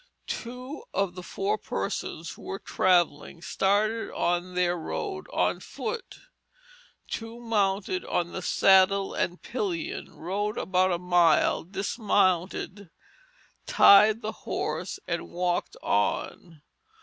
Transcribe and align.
Two 0.25 0.83
of 0.95 1.13
the 1.13 1.21
four 1.21 1.59
persons 1.59 2.31
who 2.31 2.41
were 2.41 2.57
travelling 2.57 3.39
started 3.43 4.11
on 4.15 4.55
their 4.55 4.75
road 4.75 5.27
on 5.31 5.59
foot; 5.59 6.21
two 7.07 7.39
mounted 7.39 8.03
on 8.05 8.31
the 8.31 8.41
saddle 8.41 9.13
and 9.13 9.43
pillion, 9.43 10.11
rode 10.15 10.57
about 10.57 10.91
a 10.91 10.97
mile, 10.97 11.63
dismounted, 11.63 12.89
tied 13.67 14.23
the 14.23 14.31
horse, 14.41 14.97
and 15.07 15.29
walked 15.29 15.77
on. 15.83 16.63